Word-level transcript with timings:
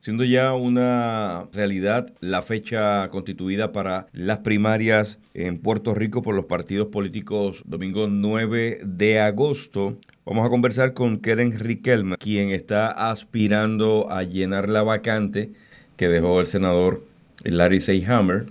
siendo 0.00 0.24
ya 0.24 0.54
una 0.54 1.46
realidad 1.52 2.12
la 2.20 2.42
fecha 2.42 3.08
constituida 3.08 3.72
para 3.72 4.06
las 4.12 4.38
primarias 4.38 5.18
en 5.34 5.58
Puerto 5.58 5.94
Rico 5.94 6.22
por 6.22 6.34
los 6.34 6.46
partidos 6.46 6.88
políticos 6.88 7.62
domingo 7.66 8.08
9 8.08 8.80
de 8.82 9.20
agosto. 9.20 9.98
Vamos 10.24 10.46
a 10.46 10.50
conversar 10.50 10.94
con 10.94 11.18
Keren 11.18 11.58
Riquelme, 11.58 12.16
quien 12.16 12.50
está 12.50 13.10
aspirando 13.10 14.10
a 14.10 14.22
llenar 14.22 14.68
la 14.68 14.82
vacante 14.82 15.52
que 15.96 16.08
dejó 16.08 16.40
el 16.40 16.46
senador 16.46 17.04
Larry 17.44 17.80
Seyhammer. 17.80 18.46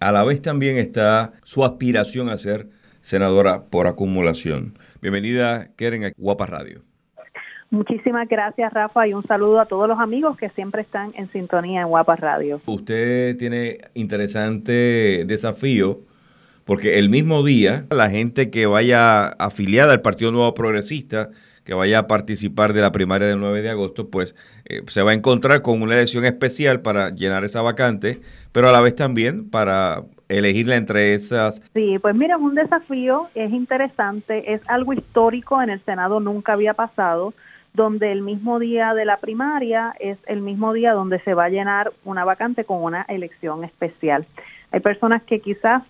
A 0.00 0.12
la 0.12 0.22
vez 0.22 0.42
también 0.42 0.76
está 0.76 1.32
su 1.42 1.64
aspiración 1.64 2.28
a 2.28 2.38
ser 2.38 2.68
senadora 3.00 3.64
por 3.64 3.86
acumulación. 3.86 4.78
Bienvenida, 5.00 5.70
Keren, 5.76 6.04
a 6.04 6.12
Guapa 6.16 6.46
Radio. 6.46 6.82
Muchísimas 7.74 8.28
gracias, 8.28 8.72
Rafa, 8.72 9.08
y 9.08 9.14
un 9.14 9.26
saludo 9.26 9.58
a 9.58 9.66
todos 9.66 9.88
los 9.88 9.98
amigos 9.98 10.36
que 10.36 10.48
siempre 10.50 10.82
están 10.82 11.12
en 11.16 11.28
sintonía 11.32 11.80
en 11.80 11.88
Guapa 11.88 12.14
Radio. 12.14 12.60
Usted 12.66 13.36
tiene 13.36 13.78
interesante 13.94 15.24
desafío 15.26 15.98
porque 16.64 17.00
el 17.00 17.08
mismo 17.08 17.42
día 17.42 17.84
la 17.90 18.10
gente 18.10 18.48
que 18.48 18.66
vaya 18.66 19.26
afiliada 19.26 19.92
al 19.92 20.02
Partido 20.02 20.30
Nuevo 20.30 20.54
Progresista, 20.54 21.30
que 21.64 21.74
vaya 21.74 21.98
a 21.98 22.06
participar 22.06 22.74
de 22.74 22.80
la 22.80 22.92
primaria 22.92 23.26
del 23.26 23.40
9 23.40 23.62
de 23.62 23.70
agosto, 23.70 24.08
pues 24.08 24.36
eh, 24.66 24.82
se 24.86 25.02
va 25.02 25.10
a 25.10 25.14
encontrar 25.14 25.62
con 25.62 25.82
una 25.82 25.94
elección 25.94 26.24
especial 26.24 26.80
para 26.80 27.10
llenar 27.10 27.42
esa 27.42 27.60
vacante, 27.60 28.20
pero 28.52 28.68
a 28.68 28.72
la 28.72 28.82
vez 28.82 28.94
también 28.94 29.50
para 29.50 30.04
elegirla 30.28 30.76
entre 30.76 31.14
esas. 31.14 31.60
Sí, 31.74 31.98
pues 32.00 32.14
mira, 32.14 32.36
es 32.36 32.40
un 32.40 32.54
desafío, 32.54 33.30
es 33.34 33.52
interesante, 33.52 34.54
es 34.54 34.60
algo 34.68 34.92
histórico, 34.92 35.60
en 35.60 35.70
el 35.70 35.84
Senado 35.84 36.20
nunca 36.20 36.52
había 36.52 36.74
pasado 36.74 37.34
donde 37.74 38.12
el 38.12 38.22
mismo 38.22 38.60
día 38.60 38.94
de 38.94 39.04
la 39.04 39.18
primaria 39.18 39.94
es 39.98 40.16
el 40.26 40.40
mismo 40.40 40.72
día 40.72 40.92
donde 40.92 41.18
se 41.20 41.34
va 41.34 41.46
a 41.46 41.48
llenar 41.48 41.92
una 42.04 42.24
vacante 42.24 42.64
con 42.64 42.82
una 42.82 43.02
elección 43.08 43.64
especial. 43.64 44.26
Hay 44.70 44.80
personas 44.80 45.22
que 45.24 45.40
quizás 45.40 45.82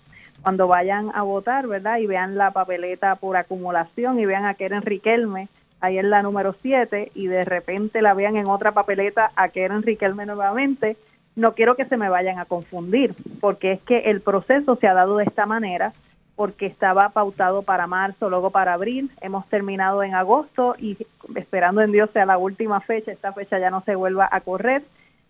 cuando 0.42 0.66
vayan 0.66 1.10
a 1.14 1.22
votar, 1.22 1.66
¿verdad? 1.66 1.98
Y 1.98 2.06
vean 2.06 2.36
la 2.36 2.50
papeleta 2.52 3.16
por 3.16 3.36
acumulación 3.36 4.18
y 4.18 4.26
vean 4.26 4.46
a 4.46 4.54
Keren 4.54 4.82
Riquelme 4.82 5.48
ahí 5.80 5.98
en 5.98 6.08
la 6.08 6.22
número 6.22 6.56
7 6.62 7.12
y 7.14 7.26
de 7.26 7.44
repente 7.44 8.00
la 8.00 8.14
vean 8.14 8.36
en 8.36 8.46
otra 8.46 8.72
papeleta 8.72 9.30
a 9.36 9.50
Keren 9.50 9.82
Riquelme 9.82 10.24
nuevamente, 10.24 10.96
no 11.36 11.54
quiero 11.54 11.76
que 11.76 11.84
se 11.84 11.96
me 11.96 12.08
vayan 12.08 12.38
a 12.38 12.46
confundir, 12.46 13.14
porque 13.40 13.72
es 13.72 13.82
que 13.82 13.98
el 14.10 14.22
proceso 14.22 14.76
se 14.76 14.86
ha 14.86 14.94
dado 14.94 15.18
de 15.18 15.24
esta 15.24 15.46
manera 15.46 15.92
porque 16.36 16.66
estaba 16.66 17.10
pautado 17.10 17.62
para 17.62 17.86
marzo, 17.86 18.28
luego 18.28 18.50
para 18.50 18.74
abril, 18.74 19.10
hemos 19.20 19.46
terminado 19.48 20.02
en 20.02 20.14
agosto 20.14 20.74
y 20.78 20.96
esperando 21.36 21.80
en 21.80 21.92
Dios 21.92 22.10
sea 22.12 22.26
la 22.26 22.38
última 22.38 22.80
fecha, 22.80 23.12
esta 23.12 23.32
fecha 23.32 23.58
ya 23.58 23.70
no 23.70 23.82
se 23.82 23.94
vuelva 23.94 24.28
a 24.30 24.40
correr 24.40 24.82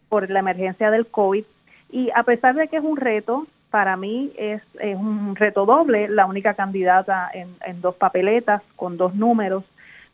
por 0.08 0.30
la 0.30 0.40
emergencia 0.40 0.90
del 0.90 1.06
COVID. 1.06 1.44
Y 1.90 2.10
a 2.14 2.22
pesar 2.22 2.54
de 2.54 2.68
que 2.68 2.78
es 2.78 2.84
un 2.84 2.96
reto, 2.96 3.46
para 3.70 3.96
mí 3.96 4.32
es, 4.38 4.62
es 4.78 4.96
un 4.96 5.36
reto 5.36 5.66
doble, 5.66 6.08
la 6.08 6.26
única 6.26 6.54
candidata 6.54 7.28
en, 7.34 7.56
en 7.66 7.80
dos 7.80 7.96
papeletas 7.96 8.62
con 8.76 8.96
dos 8.96 9.14
números, 9.14 9.64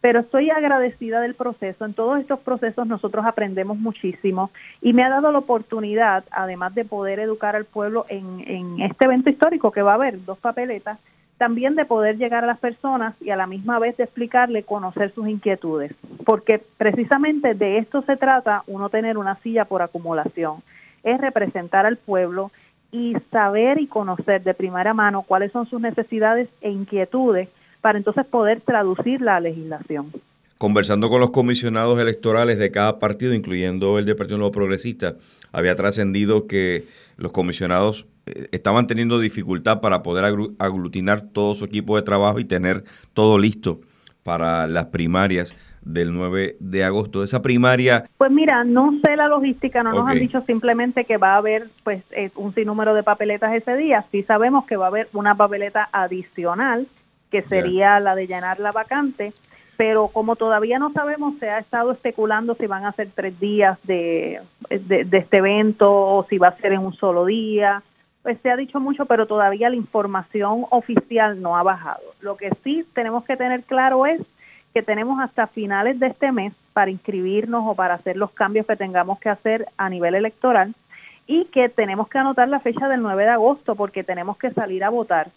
pero 0.01 0.21
estoy 0.21 0.51
agradecida 0.51 1.21
del 1.21 1.35
proceso. 1.35 1.85
En 1.85 1.95
todos 1.95 2.21
estos 2.21 2.41
procesos 2.41 2.87
nosotros 2.87 3.25
aprendemos 3.27 3.79
muchísimo 3.79 4.51
y 4.81 4.93
me 4.93 5.05
ha 5.05 5.11
dado 5.11 5.31
la 5.33 5.39
oportunidad, 5.39 6.25
además 6.31 6.75
de 6.75 6.85
poder 6.85 7.21
educar 7.21 7.57
al 7.57 7.67
pueblo 7.67 8.07
en, 8.09 8.41
en 8.47 8.81
este 8.81 9.05
evento 9.05 9.31
histórico 9.31 9.71
que 9.71 9.83
va 9.83 9.93
a 9.93 9.97
haber, 9.97 10.25
dos 10.25 10.39
papeletas, 10.39 10.99
también 11.41 11.75
de 11.75 11.87
poder 11.87 12.19
llegar 12.19 12.45
a 12.45 12.47
las 12.47 12.59
personas 12.59 13.15
y 13.21 13.31
a 13.31 13.37
la 13.37 13.47
misma 13.47 13.79
vez 13.79 13.97
de 13.97 14.05
explicarle, 14.05 14.63
conocer 14.63 15.13
sus 15.15 15.27
inquietudes, 15.27 15.91
porque 16.27 16.63
precisamente 16.77 17.55
de 17.55 17.79
esto 17.79 18.03
se 18.03 18.19
trata 18.19 18.63
uno 18.67 18.91
tener 18.91 19.17
una 19.17 19.37
silla 19.37 19.65
por 19.65 19.81
acumulación, 19.81 20.63
es 21.03 21.19
representar 21.19 21.87
al 21.87 21.97
pueblo 21.97 22.53
y 22.93 23.17
saber 23.31 23.81
y 23.81 23.87
conocer 23.87 24.43
de 24.43 24.53
primera 24.53 24.93
mano 24.93 25.23
cuáles 25.23 25.51
son 25.51 25.65
sus 25.67 25.81
necesidades 25.81 26.49
e 26.61 26.71
inquietudes 26.71 27.49
para 27.81 27.99
entonces 27.99 28.27
poder 28.27 28.61
traducir 28.61 29.21
la 29.21 29.41
legislación. 29.41 30.13
Conversando 30.59 31.09
con 31.09 31.21
los 31.21 31.31
comisionados 31.31 31.99
electorales 31.99 32.59
de 32.59 32.71
cada 32.71 32.99
partido, 32.99 33.33
incluyendo 33.33 33.99
el 33.99 34.05
del 34.05 34.17
Partido 34.17 34.37
Nuevo 34.37 34.53
Progresista, 34.53 35.15
había 35.53 35.75
trascendido 35.75 36.47
que 36.47 36.85
los 37.17 37.33
comisionados 37.33 38.07
eh, 38.27 38.49
estaban 38.53 38.87
teniendo 38.87 39.19
dificultad 39.19 39.81
para 39.81 40.03
poder 40.03 40.25
aglutinar 40.59 41.23
todo 41.23 41.55
su 41.55 41.65
equipo 41.65 41.97
de 41.97 42.03
trabajo 42.03 42.39
y 42.41 42.45
tener 42.45 42.85
todo 43.15 43.39
listo 43.39 43.81
para 44.23 44.67
las 44.67 44.87
primarias 44.87 45.57
del 45.83 46.13
9 46.13 46.57
de 46.61 46.85
agosto. 46.85 47.25
Esa 47.25 47.41
primaria... 47.41 48.05
Pues 48.19 48.31
mira, 48.31 48.65
no 48.65 48.93
sé 49.03 49.17
la 49.17 49.29
logística, 49.29 49.83
no 49.83 49.93
nos 49.93 50.09
han 50.09 50.19
dicho 50.19 50.43
simplemente 50.47 51.05
que 51.05 51.17
va 51.17 51.35
a 51.35 51.39
haber 51.39 51.71
pues 51.85 52.05
eh, 52.11 52.31
un 52.37 52.55
sinnúmero 52.55 52.95
de 52.95 53.03
papeletas 53.03 53.55
ese 53.55 53.77
día, 53.77 54.05
sí 54.13 54.23
sabemos 54.25 54.67
que 54.67 54.77
va 54.77 54.87
a 54.87 54.89
haber 54.89 55.09
una 55.15 55.35
papeleta 55.35 55.89
adicional 55.93 56.87
que 57.31 57.43
sería 57.43 58.01
la 58.01 58.15
de 58.15 58.27
llenar 58.27 58.61
la 58.61 58.73
vacante, 58.73 59.33
pero 59.77 60.09
como 60.09 60.37
todavía 60.37 60.79
no 60.79 60.93
sabemos, 60.93 61.39
se 61.39 61.49
ha 61.49 61.59
estado 61.59 61.93
especulando 61.93 62.55
si 62.55 62.67
van 62.67 62.85
a 62.85 62.93
ser 62.93 63.09
tres 63.15 63.39
días 63.41 63.79
de, 63.85 64.41
de, 64.69 65.09
este 65.17 65.39
evento 65.39 65.91
o 65.91 66.27
si 66.29 66.37
va 66.37 66.49
a 66.49 66.57
ser 66.59 66.73
en 66.73 66.81
un 66.81 66.93
solo 66.93 67.25
día. 67.25 67.83
Pues 68.23 68.39
se 68.43 68.51
ha 68.51 68.57
dicho 68.57 68.79
mucho, 68.79 69.07
pero 69.07 69.27
todavía 69.27 69.71
la 69.71 69.77
información 69.77 70.67
oficial 70.69 71.41
no 71.41 71.57
ha 71.57 71.63
bajado. 71.63 72.03
Lo 72.21 72.37
que 72.37 72.51
sí 72.63 72.85
tenemos 72.93 73.25
que 73.25 73.39
tener 73.39 73.63
claro 73.63 74.05
es 74.05 74.21
que 74.75 74.83
tenemos 74.83 75.19
hasta 75.21 75.47
finales 75.47 75.99
de 75.99 76.09
este 76.09 76.31
mes 76.31 76.53
para 76.75 76.91
inscribirnos 76.91 77.65
o 77.67 77.75
para 77.75 77.95
hacer 77.95 78.17
los 78.17 78.33
cambios 78.33 78.67
que 78.67 78.77
tengamos 78.77 79.19
que 79.19 79.31
hacer 79.31 79.67
a 79.79 79.89
nivel 79.89 80.15
electoral 80.15 80.75
y 81.27 81.47
que 81.47 81.69
tenemos 81.69 82.09
que 82.09 82.19
anotar 82.19 82.49
la 82.49 82.61
fecha 82.61 82.89
del 82.89 83.03
9 83.03 83.23
de 83.23 83.31
agosto 83.31 83.77
porque 83.77 84.05
tenemos 84.05 84.37
que 84.37 84.51
salir 84.51 84.85
a 84.85 84.91
votar 84.91 85.31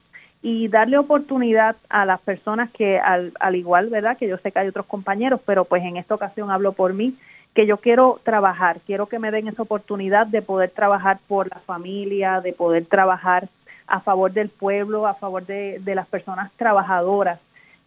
y 0.44 0.68
darle 0.68 0.98
oportunidad 0.98 1.78
a 1.90 2.06
las 2.06 2.20
personas 2.20 2.70
que 2.72 3.00
al, 3.00 3.32
al 3.40 3.56
igual, 3.56 3.88
¿verdad? 3.88 4.18
Que 4.18 4.28
yo 4.28 4.38
sé 4.40 4.52
que 4.52 4.60
hay 4.60 4.68
otros 4.68 4.86
compañeros, 4.86 5.40
pero 5.46 5.64
pues 5.64 5.82
en 5.84 5.96
esta 5.96 6.14
ocasión 6.14 6.52
hablo 6.52 6.74
por 6.74 6.94
mí, 6.94 7.16
que 7.56 7.66
yo 7.66 7.78
quiero 7.78 8.20
trabajar, 8.24 8.82
quiero 8.86 9.08
que 9.08 9.20
me 9.20 9.32
den 9.32 9.48
esa 9.48 9.62
oportunidad 9.62 10.28
de 10.28 10.42
poder 10.42 10.72
trabajar 10.72 11.20
por 11.30 11.50
la 11.50 11.62
familia, 11.62 12.42
de 12.42 12.52
poder 12.52 12.86
trabajar 12.88 13.48
a 13.88 14.02
favor 14.02 14.34
del 14.34 14.50
pueblo, 14.50 15.08
a 15.08 15.14
favor 15.14 15.46
de, 15.46 15.80
de 15.80 15.96
las 15.96 16.08
personas 16.08 16.52
trabajadoras 16.58 17.40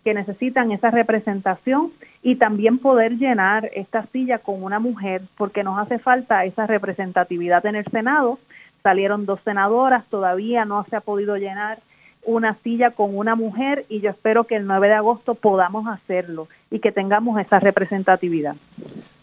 que 0.02 0.14
necesitan 0.14 0.70
esa 0.70 0.90
representación 0.90 1.92
y 2.22 2.36
también 2.36 2.78
poder 2.78 3.18
llenar 3.18 3.68
esta 3.74 4.06
silla 4.12 4.38
con 4.38 4.62
una 4.62 4.78
mujer, 4.78 5.22
porque 5.36 5.62
nos 5.62 5.78
hace 5.78 5.98
falta 5.98 6.44
esa 6.44 6.66
representatividad 6.66 7.66
en 7.66 7.76
el 7.76 7.84
Senado. 7.90 8.38
Salieron 8.82 9.26
dos 9.26 9.40
senadoras, 9.44 10.06
todavía 10.06 10.64
no 10.64 10.86
se 10.88 10.96
ha 10.96 11.00
podido 11.00 11.36
llenar 11.36 11.80
una 12.26 12.58
silla 12.62 12.90
con 12.90 13.16
una 13.16 13.34
mujer 13.34 13.86
y 13.88 14.00
yo 14.00 14.10
espero 14.10 14.44
que 14.44 14.56
el 14.56 14.66
9 14.66 14.88
de 14.88 14.94
agosto 14.94 15.34
podamos 15.34 15.86
hacerlo 15.86 16.48
y 16.70 16.80
que 16.80 16.92
tengamos 16.92 17.40
esa 17.40 17.60
representatividad. 17.60 18.56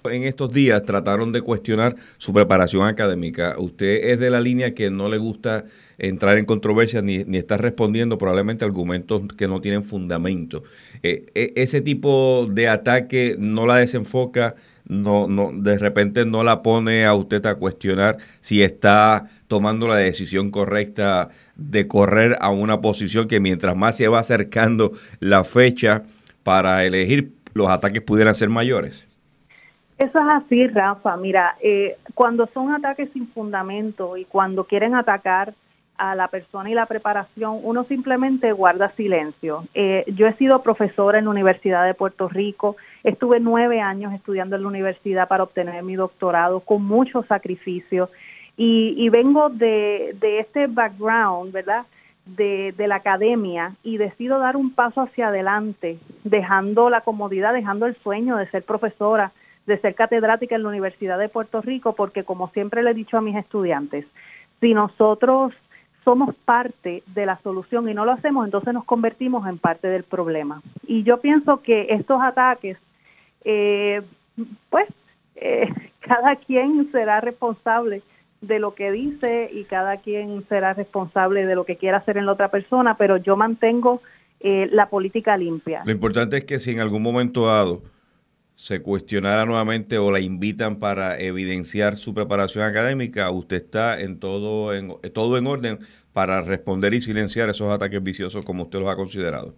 En 0.06 0.24
estos 0.24 0.52
días 0.52 0.84
trataron 0.84 1.32
de 1.32 1.42
cuestionar 1.42 1.96
su 2.18 2.34
preparación 2.34 2.88
académica. 2.88 3.56
Usted 3.58 4.12
es 4.12 4.20
de 4.20 4.30
la 4.30 4.42
línea 4.42 4.74
que 4.74 4.90
no 4.90 5.08
le 5.08 5.18
gusta 5.18 5.66
entrar 5.98 6.38
en 6.38 6.46
controversia 6.46 7.02
ni, 7.02 7.24
ni 7.24 7.38
estar 7.38 7.62
respondiendo 7.62 8.18
probablemente 8.18 8.66
argumentos 8.66 9.22
que 9.38 9.48
no 9.48 9.62
tienen 9.62 9.84
fundamento. 9.84 10.64
Eh, 11.04 11.26
e, 11.36 11.54
ese 11.56 11.82
tipo 11.82 12.48
de 12.50 12.68
ataque 12.68 13.36
no 13.38 13.66
la 13.66 13.78
desenfoca 13.78 14.56
no, 14.86 15.28
no, 15.28 15.52
de 15.54 15.78
repente 15.78 16.26
no 16.26 16.44
la 16.44 16.62
pone 16.62 17.06
a 17.06 17.14
usted 17.14 17.46
a 17.46 17.56
cuestionar 17.56 18.18
si 18.42 18.62
está 18.62 19.30
tomando 19.54 19.88
la 19.88 19.98
decisión 19.98 20.50
correcta 20.50 21.30
de 21.56 21.88
correr 21.88 22.36
a 22.42 22.50
una 22.50 22.82
posición 22.82 23.28
que 23.28 23.40
mientras 23.40 23.76
más 23.76 23.96
se 23.96 24.08
va 24.08 24.18
acercando 24.18 24.94
la 25.20 25.44
fecha 25.44 26.02
para 26.42 26.84
elegir, 26.86 27.34
los 27.54 27.70
ataques 27.70 28.02
pudieran 28.02 28.34
ser 28.34 28.50
mayores. 28.50 29.08
Eso 30.00 30.18
es 30.18 30.26
así, 30.28 30.66
Rafa. 30.70 31.16
Mira, 31.18 31.56
eh, 31.62 31.98
cuando 32.16 32.50
son 32.52 32.74
ataques 32.74 33.12
sin 33.14 33.28
fundamento 33.28 34.18
y 34.18 34.26
cuando 34.26 34.64
quieren 34.64 34.96
atacar 34.96 35.54
a 36.00 36.16
la 36.16 36.30
persona 36.30 36.72
y 36.72 36.74
la 36.74 36.88
preparación, 36.88 37.60
uno 37.62 37.84
simplemente 37.84 38.54
guarda 38.54 38.92
silencio. 38.96 39.68
Eh, 39.76 40.04
yo 40.16 40.26
he 40.26 40.34
sido 40.38 40.64
profesora 40.64 41.20
en 41.20 41.26
la 41.26 41.30
Universidad 41.30 41.86
de 41.86 41.94
Puerto 41.94 42.28
Rico, 42.28 42.76
estuve 43.04 43.40
nueve 43.40 43.82
años 43.82 44.14
estudiando 44.14 44.56
en 44.56 44.64
la 44.64 44.68
universidad 44.70 45.28
para 45.28 45.44
obtener 45.44 45.84
mi 45.84 45.94
doctorado 45.94 46.62
con 46.62 46.84
mucho 46.84 47.22
sacrificio 47.30 48.10
y, 48.56 49.10
vengo 49.10 49.50
de, 49.50 50.16
este 50.22 50.68
background, 50.68 51.52
¿verdad? 51.52 51.86
De, 52.26 52.74
la 52.78 52.96
academia 52.96 53.76
y 53.84 53.98
decido 53.98 54.40
dar 54.40 54.56
un 54.56 54.72
paso 54.72 55.02
hacia 55.02 55.30
adelante, 55.30 55.98
dejando 56.24 56.90
la 56.90 57.02
comodidad, 57.02 57.54
dejando 57.54 57.86
el 57.86 57.96
sueño 57.98 58.38
de 58.38 58.50
ser 58.50 58.64
profesora, 58.64 59.32
de 59.66 59.80
ser 59.80 59.96
catedrática 59.96 60.56
en 60.56 60.64
la 60.64 60.70
Universidad 60.70 61.18
de 61.18 61.30
Puerto 61.30 61.62
Rico, 61.62 61.94
porque 61.96 62.24
como 62.24 62.50
siempre 62.50 62.84
le 62.84 62.92
he 62.92 62.94
dicho 62.94 63.18
a 63.18 63.22
mis 63.22 63.36
estudiantes, 63.36 64.06
si 64.60 64.74
nosotros 64.74 65.54
somos 66.04 66.36
parte 66.36 67.02
de 67.08 67.26
la 67.26 67.40
solución 67.40 67.90
y 67.90 67.94
no 67.94 68.06
lo 68.06 68.12
hacemos, 68.12 68.46
entonces 68.46 68.74
nos 68.74 68.84
convertimos 68.84 69.48
en 69.48 69.58
parte 69.58 69.88
del 69.88 70.04
problema. 70.04 70.62
Y 70.86 71.04
yo 71.04 71.22
pienso 71.22 71.62
que 71.62 71.88
estos 71.90 72.22
ataques, 72.22 72.78
eh, 73.46 74.02
pues, 74.70 74.88
eh, 75.36 75.74
cada 76.02 76.36
quien 76.36 76.92
será 76.92 77.22
responsable 77.22 78.02
de 78.48 78.60
lo 78.60 78.76
que 78.76 78.92
dice 78.92 79.50
y 79.52 79.64
cada 79.64 79.98
quien 79.98 80.46
será 80.50 80.74
responsable 80.74 81.46
de 81.46 81.56
lo 81.56 81.66
que 81.66 81.78
quiera 81.78 81.98
hacer 81.98 82.18
en 82.18 82.26
la 82.26 82.34
otra 82.34 82.50
persona, 82.50 82.98
pero 82.98 83.18
yo 83.18 83.36
mantengo 83.36 84.02
eh, 84.40 84.68
la 84.72 84.90
política 84.90 85.38
limpia. 85.38 85.84
Lo 85.86 85.92
importante 85.92 86.38
es 86.38 86.46
que 86.46 86.60
si 86.60 86.72
en 86.72 86.80
algún 86.80 87.02
momento 87.02 87.48
dado 87.48 87.82
se 88.56 88.82
cuestionara 88.82 89.46
nuevamente 89.46 89.98
o 89.98 90.12
la 90.12 90.20
invitan 90.20 90.76
para 90.76 91.18
evidenciar 91.20 91.98
su 91.98 92.14
preparación 92.14 92.66
académica, 92.66 93.32
usted 93.32 93.58
está 93.58 94.00
en 94.00 94.20
todo 94.20 94.74
en 94.74 94.94
todo 95.14 95.38
en 95.38 95.48
orden 95.48 95.80
para 96.12 96.42
responder 96.42 96.94
y 96.94 97.02
silenciar 97.02 97.50
esos 97.50 97.72
ataques 97.74 98.04
viciosos 98.04 98.46
como 98.46 98.64
usted 98.64 98.80
los 98.80 98.90
ha 98.90 98.96
considerado. 98.96 99.56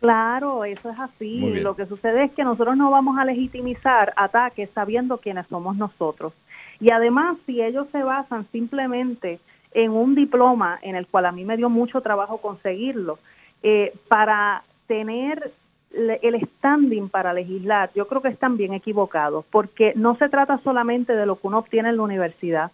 Claro, 0.00 0.64
eso 0.64 0.90
es 0.90 0.98
así. 0.98 1.40
Lo 1.62 1.74
que 1.74 1.86
sucede 1.86 2.24
es 2.24 2.32
que 2.32 2.44
nosotros 2.44 2.76
no 2.76 2.90
vamos 2.90 3.16
a 3.18 3.24
legitimizar 3.24 4.12
ataques 4.16 4.68
sabiendo 4.74 5.18
quiénes 5.18 5.46
somos 5.46 5.76
nosotros. 5.76 6.34
Y 6.80 6.90
además, 6.90 7.36
si 7.46 7.62
ellos 7.62 7.86
se 7.92 8.02
basan 8.02 8.46
simplemente 8.52 9.40
en 9.72 9.90
un 9.90 10.14
diploma 10.14 10.78
en 10.82 10.96
el 10.96 11.06
cual 11.06 11.26
a 11.26 11.32
mí 11.32 11.44
me 11.44 11.56
dio 11.56 11.68
mucho 11.68 12.00
trabajo 12.00 12.38
conseguirlo, 12.38 13.18
eh, 13.62 13.92
para 14.08 14.62
tener 14.86 15.52
el 15.92 16.48
standing 16.58 17.08
para 17.08 17.32
legislar, 17.32 17.90
yo 17.94 18.06
creo 18.06 18.20
que 18.20 18.28
están 18.28 18.56
bien 18.56 18.74
equivocados, 18.74 19.44
porque 19.50 19.92
no 19.96 20.16
se 20.16 20.28
trata 20.28 20.58
solamente 20.58 21.14
de 21.14 21.26
lo 21.26 21.40
que 21.40 21.46
uno 21.46 21.58
obtiene 21.58 21.88
en 21.88 21.96
la 21.96 22.02
universidad, 22.02 22.70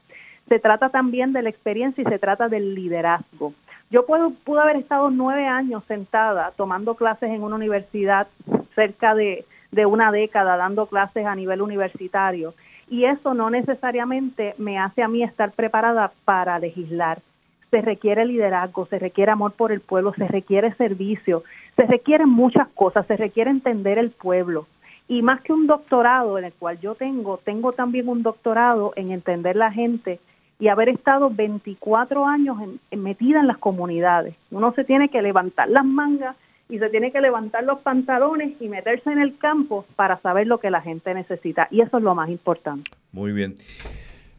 se 0.48 0.58
trata 0.58 0.88
también 0.88 1.32
de 1.32 1.42
la 1.42 1.50
experiencia 1.50 2.02
y 2.02 2.04
se 2.04 2.18
trata 2.18 2.48
del 2.48 2.74
liderazgo. 2.74 3.54
Yo 3.90 4.06
puedo, 4.06 4.30
pude 4.44 4.60
haber 4.60 4.76
estado 4.76 5.10
nueve 5.10 5.46
años 5.46 5.84
sentada 5.86 6.52
tomando 6.56 6.94
clases 6.94 7.30
en 7.30 7.42
una 7.42 7.56
universidad 7.56 8.26
cerca 8.74 9.14
de, 9.14 9.44
de 9.70 9.86
una 9.86 10.10
década, 10.10 10.56
dando 10.56 10.86
clases 10.86 11.26
a 11.26 11.34
nivel 11.34 11.62
universitario, 11.62 12.54
y 12.92 13.06
eso 13.06 13.32
no 13.32 13.48
necesariamente 13.48 14.54
me 14.58 14.78
hace 14.78 15.02
a 15.02 15.08
mí 15.08 15.22
estar 15.22 15.52
preparada 15.52 16.12
para 16.26 16.58
legislar. 16.58 17.22
Se 17.70 17.80
requiere 17.80 18.26
liderazgo, 18.26 18.84
se 18.84 18.98
requiere 18.98 19.32
amor 19.32 19.52
por 19.52 19.72
el 19.72 19.80
pueblo, 19.80 20.12
se 20.12 20.28
requiere 20.28 20.74
servicio, 20.74 21.42
se 21.74 21.86
requieren 21.86 22.28
muchas 22.28 22.68
cosas, 22.74 23.06
se 23.06 23.16
requiere 23.16 23.50
entender 23.50 23.96
el 23.96 24.10
pueblo. 24.10 24.66
Y 25.08 25.22
más 25.22 25.40
que 25.40 25.54
un 25.54 25.66
doctorado 25.66 26.36
en 26.36 26.44
el 26.44 26.52
cual 26.52 26.80
yo 26.80 26.94
tengo, 26.94 27.38
tengo 27.38 27.72
también 27.72 28.10
un 28.10 28.22
doctorado 28.22 28.92
en 28.94 29.10
entender 29.10 29.56
la 29.56 29.72
gente 29.72 30.20
y 30.58 30.68
haber 30.68 30.90
estado 30.90 31.30
24 31.30 32.26
años 32.26 32.58
metida 32.90 33.40
en 33.40 33.46
las 33.46 33.56
comunidades. 33.56 34.34
Uno 34.50 34.74
se 34.74 34.84
tiene 34.84 35.08
que 35.08 35.22
levantar 35.22 35.70
las 35.70 35.86
mangas 35.86 36.36
y 36.72 36.78
se 36.78 36.88
tiene 36.88 37.12
que 37.12 37.20
levantar 37.20 37.64
los 37.64 37.80
pantalones 37.80 38.54
y 38.58 38.66
meterse 38.66 39.12
en 39.12 39.18
el 39.18 39.36
campo 39.36 39.84
para 39.94 40.18
saber 40.22 40.46
lo 40.46 40.58
que 40.58 40.70
la 40.70 40.80
gente 40.80 41.12
necesita. 41.12 41.68
Y 41.70 41.82
eso 41.82 41.98
es 41.98 42.02
lo 42.02 42.14
más 42.14 42.30
importante. 42.30 42.90
Muy 43.12 43.32
bien. 43.32 43.56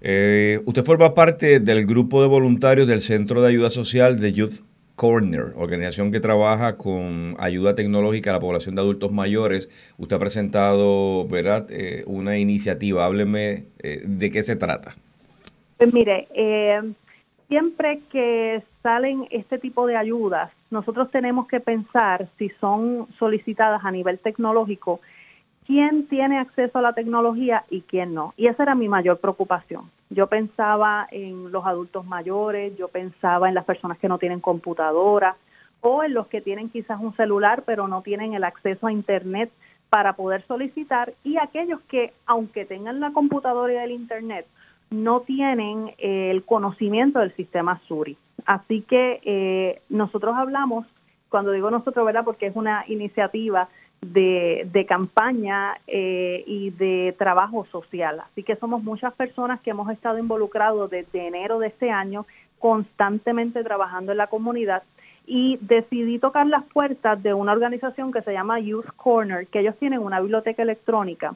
Eh, 0.01 0.59
usted 0.65 0.83
forma 0.83 1.13
parte 1.13 1.59
del 1.59 1.85
grupo 1.85 2.23
de 2.23 2.27
voluntarios 2.27 2.87
del 2.87 3.01
Centro 3.01 3.43
de 3.43 3.49
Ayuda 3.49 3.69
Social 3.69 4.19
de 4.19 4.33
Youth 4.33 4.61
Corner, 4.95 5.53
organización 5.55 6.11
que 6.11 6.19
trabaja 6.19 6.75
con 6.75 7.35
ayuda 7.37 7.75
tecnológica 7.75 8.31
a 8.31 8.33
la 8.33 8.39
población 8.39 8.73
de 8.73 8.81
adultos 8.81 9.11
mayores. 9.11 9.69
Usted 9.99 10.15
ha 10.15 10.19
presentado, 10.19 11.27
¿verdad?, 11.27 11.67
eh, 11.69 12.03
una 12.07 12.39
iniciativa. 12.39 13.05
Hábleme 13.05 13.65
eh, 13.77 14.01
de 14.03 14.31
qué 14.31 14.41
se 14.41 14.55
trata. 14.55 14.95
Pues 15.77 15.93
mire, 15.93 16.27
siempre 17.47 17.99
que 18.11 18.63
salen 18.81 19.27
este 19.29 19.59
tipo 19.59 19.85
de 19.85 19.95
ayudas, 19.95 20.51
nosotros 20.73 21.09
tenemos 21.11 21.47
que 21.47 21.59
pensar 21.59 22.27
si 22.37 22.49
son 22.59 23.07
solicitadas 23.19 23.85
a 23.85 23.91
nivel 23.91 24.19
tecnológico, 24.19 24.99
quién 25.65 26.07
tiene 26.07 26.39
acceso 26.39 26.79
a 26.79 26.81
la 26.81 26.93
tecnología 26.93 27.63
y 27.69 27.81
quién 27.81 28.13
no. 28.13 28.33
Y 28.35 28.47
esa 28.47 28.63
era 28.63 28.75
mi 28.75 28.89
mayor 28.89 29.19
preocupación. 29.19 29.89
Yo 30.09 30.27
pensaba 30.27 31.07
en 31.11 31.51
los 31.51 31.65
adultos 31.65 32.05
mayores, 32.05 32.75
yo 32.75 32.87
pensaba 32.87 33.47
en 33.47 33.55
las 33.55 33.65
personas 33.65 33.99
que 33.99 34.09
no 34.09 34.17
tienen 34.17 34.41
computadora 34.41 35.37
o 35.81 36.03
en 36.03 36.13
los 36.13 36.27
que 36.27 36.41
tienen 36.41 36.69
quizás 36.69 36.99
un 36.99 37.15
celular 37.15 37.63
pero 37.65 37.87
no 37.87 38.01
tienen 38.01 38.33
el 38.33 38.43
acceso 38.43 38.87
a 38.87 38.91
Internet 38.91 39.51
para 39.89 40.13
poder 40.13 40.43
solicitar 40.47 41.13
y 41.23 41.37
aquellos 41.37 41.79
que, 41.81 42.13
aunque 42.25 42.65
tengan 42.65 42.99
la 42.99 43.11
computadora 43.11 43.73
y 43.73 43.77
el 43.77 43.91
Internet, 43.91 44.47
no 44.93 45.21
tienen 45.21 45.93
eh, 45.97 46.29
el 46.31 46.43
conocimiento 46.43 47.19
del 47.19 47.35
sistema 47.35 47.81
Suri. 47.87 48.17
Así 48.45 48.81
que 48.81 49.19
eh, 49.23 49.81
nosotros 49.89 50.35
hablamos, 50.37 50.85
cuando 51.29 51.51
digo 51.51 51.71
nosotros, 51.71 52.05
¿verdad? 52.05 52.23
Porque 52.23 52.47
es 52.47 52.55
una 52.55 52.85
iniciativa 52.87 53.69
de, 54.01 54.85
campaña 54.87 55.75
eh, 55.87 56.43
y 56.45 56.71
de 56.71 57.15
trabajo 57.17 57.65
social. 57.71 58.19
Así 58.19 58.43
que 58.43 58.55
somos 58.57 58.83
muchas 58.83 59.13
personas 59.13 59.61
que 59.61 59.71
hemos 59.71 59.89
estado 59.89 60.19
involucrados 60.19 60.89
desde 60.89 61.27
enero 61.27 61.59
de 61.59 61.67
este 61.67 61.89
año, 61.89 62.25
constantemente 62.59 63.63
trabajando 63.63 64.11
en 64.11 64.17
la 64.17 64.27
comunidad 64.27 64.83
y 65.25 65.57
decidí 65.61 66.19
tocar 66.19 66.47
las 66.47 66.63
puertas 66.65 67.21
de 67.23 67.33
una 67.33 67.53
organización 67.53 68.11
que 68.11 68.21
se 68.21 68.33
llama 68.33 68.59
Youth 68.59 68.89
Corner, 68.97 69.47
que 69.47 69.61
ellos 69.61 69.77
tienen 69.79 69.99
una 69.99 70.19
biblioteca 70.19 70.63
electrónica 70.63 71.33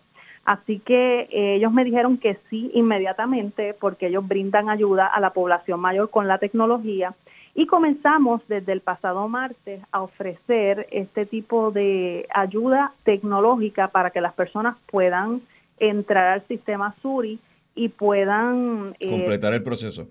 Así 0.48 0.80
que 0.80 1.28
eh, 1.30 1.56
ellos 1.56 1.74
me 1.74 1.84
dijeron 1.84 2.18
que 2.18 2.38
sí 2.50 2.72
inmediatamente 2.74 3.74
porque 3.74 4.08
ellos 4.08 4.26
brindan 4.26 4.70
ayuda 4.70 5.06
a 5.06 5.20
la 5.20 5.32
población 5.32 5.82
mayor 5.82 6.10
con 6.10 6.30
la 6.30 6.38
tecnología 6.38 7.14
y 7.54 7.66
comenzamos 7.66 8.42
desde 8.48 8.72
el 8.72 8.80
pasado 8.80 9.28
martes 9.28 9.82
a 9.92 10.02
ofrecer 10.02 10.88
este 10.92 11.26
tipo 11.26 11.72
de 11.72 12.28
ayuda 12.34 12.94
tecnológica 13.04 13.90
para 13.90 14.12
que 14.12 14.22
las 14.22 14.34
personas 14.36 14.78
puedan 14.90 15.42
entrar 15.80 16.30
al 16.30 16.48
sistema 16.48 16.96
Suri 17.02 17.40
y 17.76 17.90
puedan 17.90 18.96
eh, 19.02 19.10
completar 19.10 19.54
el 19.54 19.64
proceso. 19.64 20.08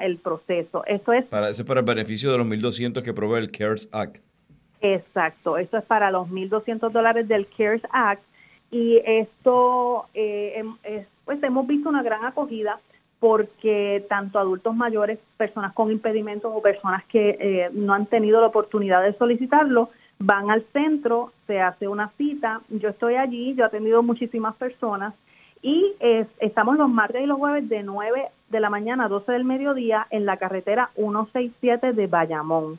El 0.00 0.16
proceso. 0.16 0.86
Esto 0.86 1.12
es 1.12 1.26
para 1.26 1.50
ese 1.50 1.66
para 1.66 1.80
el 1.80 1.86
beneficio 1.86 2.32
de 2.32 2.38
los 2.38 2.46
1.200 2.46 3.02
que 3.02 3.12
provee 3.12 3.40
el 3.40 3.50
CARES 3.50 3.90
Act. 3.92 4.22
Exacto, 4.80 5.58
esto 5.58 5.76
es 5.76 5.84
para 5.84 6.10
los 6.10 6.28
1.200 6.28 6.90
dólares 6.90 7.28
del 7.28 7.46
CARES 7.46 7.82
Act 7.90 8.22
y 8.70 9.00
esto, 9.04 10.06
eh, 10.14 10.64
pues 11.24 11.42
hemos 11.42 11.66
visto 11.66 11.88
una 11.88 12.02
gran 12.02 12.24
acogida 12.24 12.78
porque 13.18 14.04
tanto 14.08 14.38
adultos 14.38 14.74
mayores, 14.74 15.18
personas 15.36 15.74
con 15.74 15.90
impedimentos 15.90 16.50
o 16.54 16.62
personas 16.62 17.04
que 17.04 17.36
eh, 17.38 17.70
no 17.72 17.92
han 17.92 18.06
tenido 18.06 18.40
la 18.40 18.46
oportunidad 18.46 19.02
de 19.02 19.12
solicitarlo, 19.14 19.90
van 20.18 20.50
al 20.50 20.64
centro, 20.72 21.32
se 21.46 21.60
hace 21.60 21.88
una 21.88 22.10
cita, 22.16 22.62
yo 22.68 22.88
estoy 22.90 23.16
allí, 23.16 23.54
yo 23.54 23.64
he 23.64 23.66
atendido 23.66 24.02
muchísimas 24.02 24.54
personas 24.56 25.14
y 25.62 25.94
estamos 26.38 26.78
los 26.78 26.88
martes 26.88 27.22
y 27.22 27.26
los 27.26 27.38
jueves 27.38 27.68
de 27.68 27.82
9 27.82 28.28
de 28.48 28.60
la 28.60 28.70
mañana 28.70 29.04
a 29.04 29.08
12 29.08 29.32
del 29.32 29.44
mediodía 29.44 30.06
en 30.10 30.24
la 30.24 30.38
carretera 30.38 30.90
167 30.94 31.92
de 31.92 32.06
Bayamón. 32.06 32.78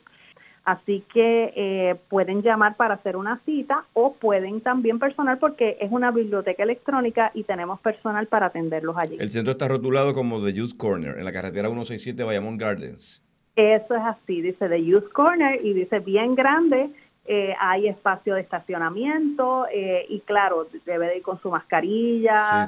Así 0.64 1.04
que 1.12 1.52
eh, 1.56 1.96
pueden 2.08 2.42
llamar 2.42 2.76
para 2.76 2.94
hacer 2.94 3.16
una 3.16 3.40
cita 3.44 3.84
o 3.94 4.14
pueden 4.14 4.60
también 4.60 5.00
personal 5.00 5.38
porque 5.38 5.76
es 5.80 5.90
una 5.90 6.12
biblioteca 6.12 6.62
electrónica 6.62 7.32
y 7.34 7.42
tenemos 7.42 7.80
personal 7.80 8.28
para 8.28 8.46
atenderlos 8.46 8.96
allí. 8.96 9.16
El 9.18 9.30
centro 9.30 9.52
está 9.52 9.66
rotulado 9.66 10.14
como 10.14 10.42
The 10.42 10.52
Youth 10.52 10.76
Corner 10.76 11.18
en 11.18 11.24
la 11.24 11.32
carretera 11.32 11.68
167 11.68 12.22
Bayamón 12.22 12.58
Gardens. 12.58 13.20
Eso 13.56 13.94
es 13.96 14.02
así, 14.02 14.40
dice 14.40 14.68
The 14.68 14.84
Youth 14.84 15.10
Corner 15.12 15.58
y 15.64 15.72
dice 15.72 15.98
bien 15.98 16.36
grande. 16.36 16.90
Eh, 17.24 17.54
hay 17.60 17.88
espacio 17.88 18.34
de 18.34 18.40
estacionamiento 18.42 19.66
eh, 19.72 20.06
y 20.08 20.20
claro, 20.20 20.68
debe 20.86 21.06
de 21.08 21.16
ir 21.18 21.22
con 21.22 21.40
su 21.40 21.50
mascarilla 21.50 22.66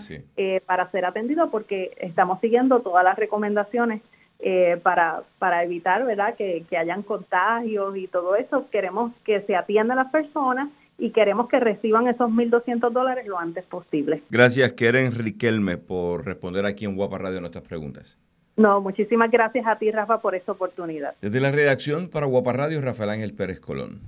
para 0.66 0.90
ser 0.90 1.04
atendido 1.04 1.50
porque 1.50 1.92
estamos 1.98 2.40
siguiendo 2.40 2.80
todas 2.80 3.04
las 3.04 3.16
recomendaciones 3.16 4.02
eh, 4.46 4.78
para, 4.82 5.22
para 5.38 5.64
evitar 5.64 6.04
¿verdad? 6.04 6.34
Que, 6.36 6.64
que 6.68 6.76
hayan 6.76 7.02
contagios 7.02 7.96
y 7.96 8.06
todo 8.08 8.36
eso. 8.36 8.68
Queremos 8.70 9.12
que 9.24 9.40
se 9.42 9.56
atienda 9.56 9.94
a 9.94 9.96
las 9.96 10.12
personas 10.12 10.68
y 10.98 11.10
queremos 11.10 11.48
que 11.48 11.58
reciban 11.58 12.08
esos 12.08 12.30
1.200 12.30 12.90
dólares 12.90 13.26
lo 13.26 13.38
antes 13.38 13.64
posible. 13.64 14.22
Gracias, 14.28 14.74
Keren 14.74 15.12
Riquelme, 15.12 15.78
por 15.78 16.26
responder 16.26 16.66
aquí 16.66 16.84
en 16.84 16.94
Guapa 16.94 17.16
Radio 17.16 17.40
nuestras 17.40 17.64
preguntas. 17.64 18.18
No, 18.56 18.82
muchísimas 18.82 19.30
gracias 19.30 19.66
a 19.66 19.78
ti, 19.78 19.90
Rafa, 19.90 20.20
por 20.20 20.34
esta 20.34 20.52
oportunidad. 20.52 21.14
Desde 21.22 21.40
la 21.40 21.50
redacción 21.50 22.08
para 22.08 22.26
Guapa 22.26 22.52
Radio, 22.52 22.80
Rafael 22.82 23.10
Ángel 23.10 23.32
Pérez 23.32 23.60
Colón. 23.60 24.02